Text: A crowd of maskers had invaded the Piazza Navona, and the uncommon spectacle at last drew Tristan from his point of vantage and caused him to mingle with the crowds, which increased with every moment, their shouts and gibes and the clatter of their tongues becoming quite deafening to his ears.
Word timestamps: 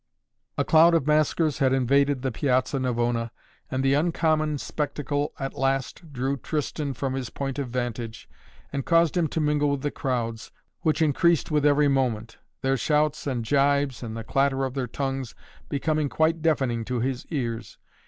A 0.57 0.65
crowd 0.65 0.95
of 0.95 1.05
maskers 1.05 1.59
had 1.59 1.73
invaded 1.73 2.23
the 2.23 2.31
Piazza 2.31 2.79
Navona, 2.79 3.29
and 3.69 3.83
the 3.83 3.93
uncommon 3.93 4.57
spectacle 4.57 5.31
at 5.37 5.53
last 5.53 6.11
drew 6.11 6.37
Tristan 6.37 6.95
from 6.95 7.13
his 7.13 7.29
point 7.29 7.59
of 7.59 7.69
vantage 7.69 8.27
and 8.73 8.83
caused 8.83 9.15
him 9.15 9.27
to 9.27 9.39
mingle 9.39 9.69
with 9.69 9.83
the 9.83 9.91
crowds, 9.91 10.51
which 10.79 11.03
increased 11.03 11.51
with 11.51 11.67
every 11.67 11.87
moment, 11.87 12.39
their 12.63 12.77
shouts 12.77 13.27
and 13.27 13.45
gibes 13.45 14.01
and 14.01 14.17
the 14.17 14.23
clatter 14.23 14.65
of 14.65 14.73
their 14.73 14.87
tongues 14.87 15.35
becoming 15.69 16.09
quite 16.09 16.41
deafening 16.41 16.83
to 16.85 16.99
his 16.99 17.27
ears. 17.29 17.77